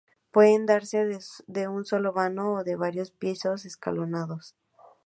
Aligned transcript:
Pueden 0.31 0.65
darse 0.65 1.19
de 1.45 1.67
un 1.67 1.85
solo 1.85 2.11
vano 2.11 2.53
o 2.55 2.63
de 2.63 2.75
varios 2.75 3.11
pisos 3.11 3.65
escalonados. 3.65 4.55